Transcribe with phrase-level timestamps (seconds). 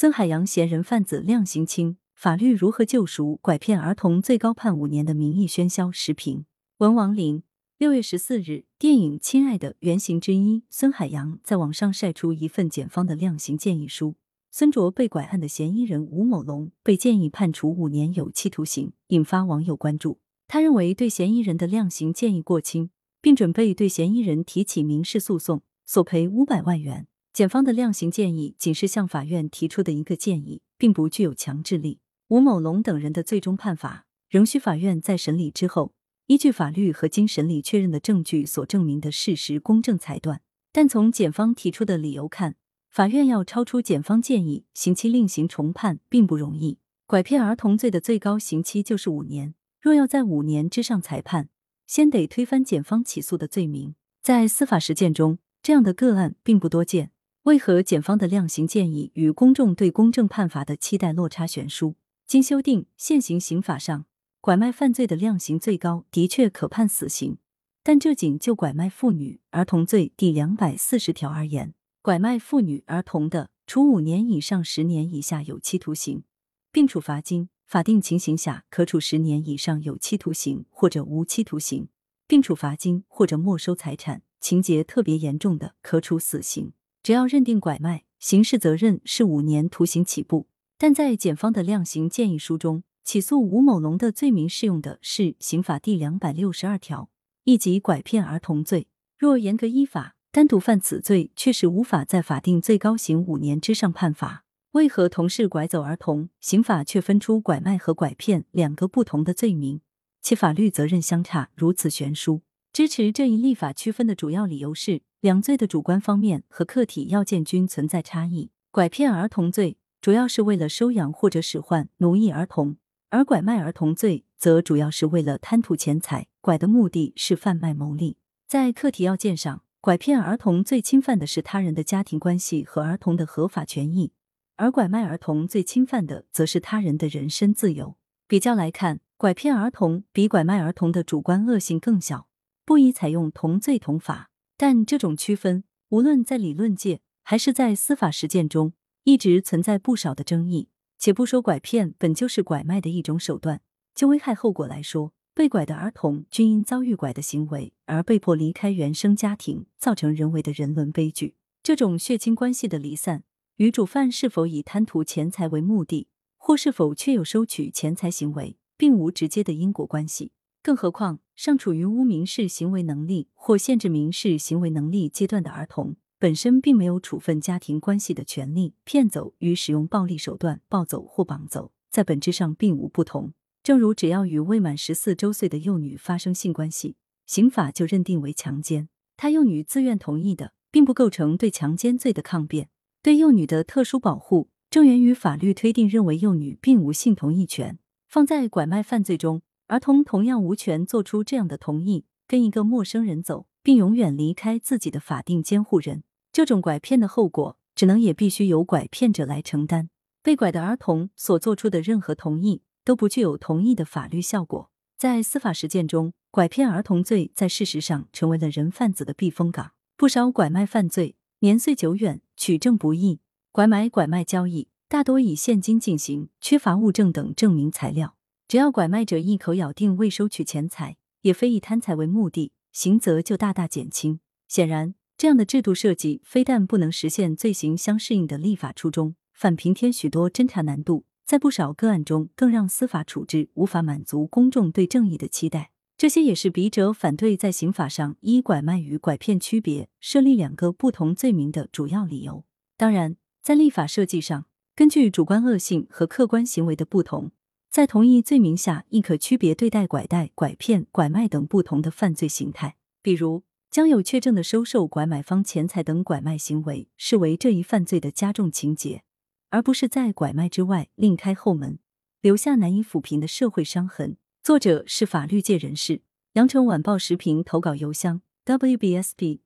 [0.00, 5.92] 孙海洋嫌人贩子量刑轻，法律如何救赎拐骗儿童最高判五年的民意喧嚣？
[5.92, 6.46] 时评
[6.78, 7.42] 文王林。
[7.76, 14.14] 六月十四日，电影《亲爱的》原型之一孙海洋在网上晒出一份检方的量刑建议书。
[14.50, 20.18] 孙卓被拐案的嫌疑人吴某龙被建议判处五年有期徒刑，引发网友关注。
[20.48, 22.88] 他认为对嫌疑人的量刑建议过轻，
[23.20, 27.06] 并准备对嫌疑人提起民事诉讼，索赔五百万元。
[27.40, 31.98] 检方的量刑建议仅是向法院提出的一个建议，并不具有强制力。
[32.28, 35.94] 吴某龙等人的最终判罚仍需法院在审理之后。
[36.26, 42.56] 依据法律和经审理确认的证据所证明的事实公正裁断，但从检方提出的理由看，
[42.90, 46.76] 法院要超出检方建议，刑期另行重判并不容易。
[47.06, 51.48] 拐骗儿童罪的最高刑期就是五年，若要在五年之上裁判，
[51.86, 53.94] 先得推翻检方起诉的罪名。
[54.20, 57.12] 在司法实践中，这样的个案并不多见。
[57.44, 61.94] 为何检方的量刑建议与公众对公正判罚的期待落差悬殊？
[62.26, 64.04] 经修订现行刑法上。
[64.42, 67.38] 拐卖犯罪的量刑最高的确可判死刑，
[67.82, 76.24] 但这仅就拐卖妇女儿童罪第两百四十条而言，拐卖妇女儿童的，处五年以上十年以下有期徒刑，
[76.70, 81.88] 并处罚金；法定情形下，可处十年以上有期徒刑或者无期徒刑，
[82.26, 86.72] 并处罚金或者没收财产；情节特别严重的，可处死刑。
[87.02, 90.48] 只要认定拐卖，刑事责任是五年徒刑起步。
[90.78, 92.82] 但在检方的量刑建议书中。
[93.02, 97.10] 起诉吴某龙的罪名适用的是刑法第两百六十二条，
[97.42, 98.86] 一级拐骗儿童罪。
[99.18, 104.44] 若严格依法，单独犯此罪，确实无法在法定最高刑五年之上判罚。
[104.72, 109.80] 为何同是拐走儿童，刑法却分出拐卖和拐骗两个不同的罪名，
[110.22, 112.42] 其法律责任相差如此悬殊？
[112.72, 118.50] 支持这一立法区分的主要理由是，两罪的主观方面和客体要件均存在差异。
[118.70, 122.76] 拐骗儿童罪主要是为了收养或者使唤、奴役儿童。
[123.08, 128.18] 而拐卖儿童罪则主要是为了贪图钱财，拐的目的是贩卖牟利。
[128.46, 134.12] 在客体要件上，拐骗儿童最侵犯的是他人的家庭关系和儿童的合法权益，
[134.54, 137.96] 而拐卖儿童最侵犯的则是他人的人身自由。
[138.28, 142.28] 比较来看，拐骗儿童比拐卖儿童的主观恶性更小，
[142.70, 144.30] 不宜采用同罪同罚。
[144.56, 150.68] 但这种区分，无论在理论界还是在司法实践中，一直存在不少的争议。
[150.96, 153.60] 且不说拐骗本就是拐卖的一种手段，
[153.92, 161.34] 就危害后果来说，被拐的儿童均因遭遇拐的行为而被迫离开原生家庭，造成人为的人伦悲剧。
[161.64, 163.24] 这种血亲关系的离散，
[163.56, 166.06] 与主犯是否以贪图钱财为目的，
[166.36, 170.30] 或是否确有收取钱财行为，并无直接的因果关系。
[170.62, 175.96] 更何况，尚处于无民事行为能力或限制民事行为能力阶段的儿童。
[176.18, 183.32] 本身并没有处分家庭关系的权利，骗走与使用暴力手段抱走或绑走，在本质上并无不同。
[183.62, 192.68] 正如只要与未满十四周岁的幼女发生性关系，刑法就认定为强奸，他幼女自愿同意的，并不构成对强奸罪的抗辩。
[193.02, 197.78] 对幼女的特殊保护，正源于法律推定认为幼女并无性同意权。
[198.06, 199.40] 放在拐卖犯罪中，
[199.70, 206.02] 儿童同样无权做出这样的同意，跟一个陌生人走，并永远离开自己的法定监护人。
[206.32, 209.88] 这种拐骗的后果，只能也必须由拐骗者来承担。
[210.24, 214.72] 被拐的儿童所做出的任何同意，都不具有同意的法律效果。
[214.98, 219.70] 在司法实践中，拐骗儿童罪在事实上成为了人贩子的避风港。
[219.96, 223.20] 不少拐卖犯罪年岁久远，取证不易，
[223.52, 228.16] 拐买、拐卖交易大多以现金进行，缺乏物证等证明材料。
[228.50, 234.18] 只要拐卖者一口咬定未收取钱财，也非以贪财为目的，刑责就大大减轻。
[234.48, 234.96] 显然。
[235.16, 245.70] 这样的制度设计，非但不能实现罪行相适应的立法初衷，反平添许多侦查难度，在不少个案中，更让司法处置无法满足公众对正义的期待。
[245.96, 252.44] 这些也是笔者反对在刑法上依拐卖与拐骗区别设立两个不同罪名的主要理由。
[252.76, 257.30] 当然，在立法设计上，根据主观恶性和客观行为的不同，
[257.70, 263.44] 在同一罪名下亦可区别对待拐带、拐骗、拐卖等不同的犯罪形态，比如。
[263.70, 269.04] 将有确证的收受拐买方钱财等拐卖行为视为这一犯罪的加重情节，
[269.50, 271.78] 而不是在拐卖之外另开后门，
[272.20, 274.16] 留下难以抚平的社会伤痕。
[274.42, 276.02] 作者是法律界人士。
[276.32, 279.38] 羊城晚报时评投稿邮箱：wbsbycwb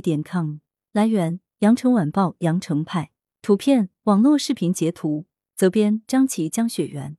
[0.00, 0.56] 点 com。
[0.92, 3.10] 来源：羊城晚报羊城派。
[3.42, 5.26] 图片：网络视频截图。
[5.54, 7.16] 责编：张琪江雪原。